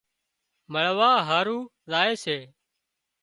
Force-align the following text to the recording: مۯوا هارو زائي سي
مۯوا 0.71 1.11
هارو 1.27 1.59
زائي 1.89 2.13
سي 2.23 2.37